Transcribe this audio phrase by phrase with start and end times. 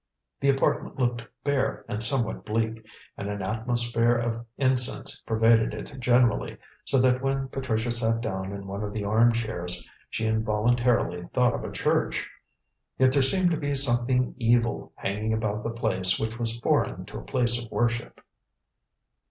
[0.39, 2.83] The apartment looked bare and somewhat bleak,
[3.17, 8.65] and an atmosphere of incense pervaded it generally, so that when Patricia sat down in
[8.65, 12.27] one of the arm chairs, she involuntarily thought of a church.
[12.97, 17.19] Yet there seemed to be something evil hanging about the place which was foreign to
[17.19, 18.21] a place of worship.